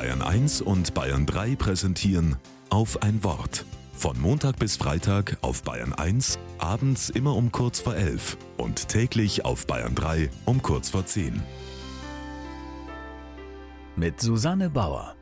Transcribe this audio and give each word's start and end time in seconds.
Bayern 0.00 0.22
1 0.22 0.62
und 0.62 0.94
Bayern 0.94 1.26
3 1.26 1.56
präsentieren 1.56 2.36
auf 2.70 3.02
ein 3.02 3.22
Wort. 3.22 3.66
Von 3.92 4.18
Montag 4.18 4.58
bis 4.58 4.78
Freitag 4.78 5.36
auf 5.42 5.62
Bayern 5.62 5.92
1, 5.92 6.38
abends 6.56 7.10
immer 7.10 7.36
um 7.36 7.52
kurz 7.52 7.80
vor 7.80 7.94
11 7.94 8.38
und 8.56 8.88
täglich 8.88 9.44
auf 9.44 9.66
Bayern 9.66 9.94
3 9.94 10.30
um 10.46 10.62
kurz 10.62 10.88
vor 10.88 11.04
10. 11.04 11.42
Mit 13.96 14.18
Susanne 14.22 14.70
Bauer. 14.70 15.14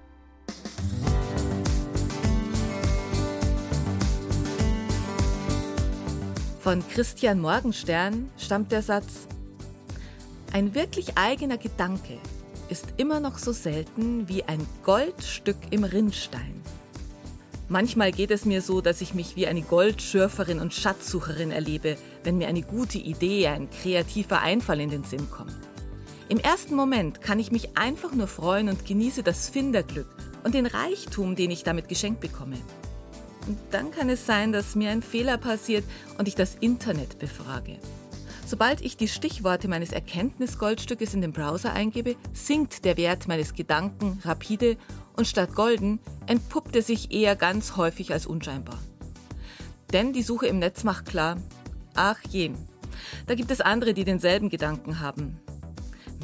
Von 6.61 6.87
Christian 6.89 7.41
Morgenstern 7.41 8.31
stammt 8.37 8.71
der 8.71 8.83
Satz, 8.83 9.27
ein 10.53 10.77
wirklich 10.77 11.19
eigener 11.19 11.59
Gedanke 11.59 12.21
ist 12.69 12.87
immer 12.97 13.21
noch 13.21 13.39
so 13.39 13.53
selten 13.53 14.29
wie 14.29 14.45
ein 14.45 14.67
Goldstück 14.85 15.57
im 15.71 15.85
Rinnstein. 15.85 16.63
Manchmal 17.71 18.13
geht 18.13 18.31
es 18.31 18.47
mir 18.47 18.63
so, 18.63 18.81
dass 18.81 19.03
ich 19.03 19.13
mich 19.13 19.37
wie 19.37 19.47
eine 19.47 19.61
Goldschürferin 19.61 20.59
und 20.59 20.73
Schatzsucherin 20.73 21.51
erlebe, 21.51 21.97
wenn 22.25 22.39
mir 22.39 22.49
eine 22.49 22.63
gute 22.63 22.97
Idee, 22.97 23.49
ein 23.49 23.69
kreativer 23.69 24.41
Einfall 24.41 24.81
in 24.81 24.89
den 24.89 25.05
Sinn 25.05 25.31
kommt. 25.31 25.57
Im 26.31 26.39
ersten 26.39 26.75
Moment 26.75 27.21
kann 27.21 27.39
ich 27.39 27.53
mich 27.53 27.77
einfach 27.77 28.15
nur 28.15 28.27
freuen 28.27 28.69
und 28.69 28.87
genieße 28.87 29.23
das 29.23 29.49
Finderglück 29.49 30.09
und 30.45 30.55
den 30.55 30.67
Reichtum, 30.67 31.37
den 31.37 31.51
ich 31.51 31.63
damit 31.63 31.89
geschenkt 31.89 32.21
bekomme. 32.21 32.57
Und 33.47 33.59
dann 33.71 33.91
kann 33.91 34.09
es 34.09 34.27
sein, 34.27 34.53
dass 34.53 34.75
mir 34.75 34.91
ein 34.91 35.03
Fehler 35.03 35.39
passiert 35.39 35.85
und 36.19 36.29
ich 36.29 36.35
das 36.35 36.55
Internet 36.61 37.19
befrage. 37.19 37.79
Sobald 38.49 38.81
ich 38.81 38.97
die 38.97 39.09
Stichworte 39.09 39.69
meines 39.69 39.93
Erkenntnisgoldstückes 39.93 41.13
in 41.13 41.21
den 41.21 41.35
Browser 41.35 41.75
eingebe, 41.75 42.17
sinkt 42.33 42.87
der 42.87 42.97
Wert 42.97 43.29
meines 43.29 43.53
Gedanken 43.53 44.23
rapide 44.25 44.79
und 45.19 45.27
statt 45.27 45.55
golden 45.55 46.01
entpuppt 46.25 46.75
er 46.75 46.81
sich 46.81 47.13
eher 47.13 47.37
ganz 47.37 47.77
häufig 47.77 48.11
als 48.11 48.25
unscheinbar. 48.25 48.79
Denn 49.93 50.15
die 50.15 50.23
Suche 50.23 50.47
im 50.47 50.61
Netz 50.61 50.83
macht 50.83 51.05
klar, 51.05 51.37
ach 51.95 52.17
je, 52.31 52.53
da 53.27 53.35
gibt 53.35 53.51
es 53.51 53.61
andere, 53.61 53.93
die 53.93 54.05
denselben 54.05 54.49
Gedanken 54.49 55.01
haben. 55.01 55.39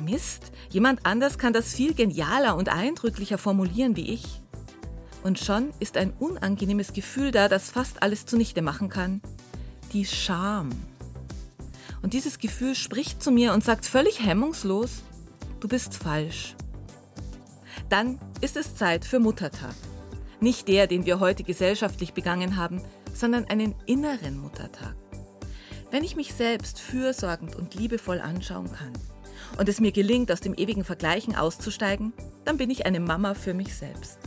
Mist, 0.03 0.50
jemand 0.70 1.05
anders 1.05 1.36
kann 1.36 1.53
das 1.53 1.75
viel 1.75 1.92
genialer 1.92 2.56
und 2.56 2.70
eindrücklicher 2.70 3.36
formulieren 3.36 3.97
wie 3.97 4.14
ich. 4.14 4.41
Und 5.22 5.38
schon 5.38 5.75
ist 5.78 5.98
ein 5.98 6.14
unangenehmes 6.19 6.94
Gefühl 6.94 7.33
da, 7.33 7.48
das 7.48 7.70
fast 7.70 8.03
alles 8.03 8.25
zunichte 8.25 8.62
machen 8.62 8.88
kann. 8.88 9.20
Die 9.92 10.06
Scham. 10.06 10.70
Und 12.05 12.12
dieses 12.12 12.38
Gefühl 12.38 12.74
spricht 12.74 13.22
zu 13.22 13.30
mir 13.30 13.55
und 13.55 13.64
sagt 13.64 13.86
völlig 13.86 14.20
hemmungslos, 14.22 15.02
du 15.60 15.69
bist 15.69 15.94
falsch. 15.94 16.55
Dann 17.88 18.20
ist 18.42 18.58
es 18.58 18.77
Zeit 18.77 19.06
für 19.06 19.20
Muttertag. 19.20 19.74
Nicht 20.38 20.69
der, 20.69 20.86
den 20.86 21.06
wir 21.06 21.19
heute 21.19 21.44
gesellschaftlich 21.44 22.12
begangen 22.12 22.58
haben, 22.58 22.82
sondern 23.14 23.47
einen 23.47 23.75
inneren 23.86 24.38
Muttertag. 24.38 24.94
Wenn 25.91 26.05
ich 26.05 26.14
mich 26.14 26.34
selbst 26.34 26.78
fürsorgend 26.78 27.56
und 27.56 27.75
liebevoll 27.75 28.20
anschauen 28.20 28.70
kann 28.70 28.92
und 29.56 29.70
es 29.70 29.80
mir 29.80 29.92
gelingt, 29.92 30.30
aus 30.30 30.42
dem 30.42 30.52
ewigen 30.52 30.84
Vergleichen 30.84 31.34
auszusteigen, 31.34 32.12
dann 32.44 32.58
bin 32.58 32.69
ich 32.69 32.84
eine 32.84 33.00
Mama 33.00 33.32
für 33.32 33.55
mich 33.55 33.75
selbst. 33.75 34.19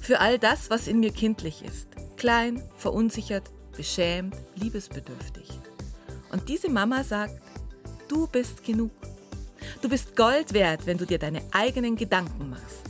Für 0.00 0.20
all 0.20 0.38
das, 0.38 0.70
was 0.70 0.88
in 0.88 1.00
mir 1.00 1.12
kindlich 1.12 1.62
ist. 1.62 1.88
Klein, 2.16 2.62
verunsichert, 2.78 3.50
beschämt, 3.76 4.34
liebesbedürftig. 4.54 5.60
Und 6.32 6.48
diese 6.48 6.68
Mama 6.68 7.04
sagt, 7.04 7.40
du 8.08 8.26
bist 8.26 8.64
genug. 8.64 8.90
Du 9.80 9.88
bist 9.88 10.16
Gold 10.16 10.52
wert, 10.52 10.86
wenn 10.86 10.98
du 10.98 11.06
dir 11.06 11.18
deine 11.18 11.42
eigenen 11.52 11.94
Gedanken 11.94 12.50
machst. 12.50 12.82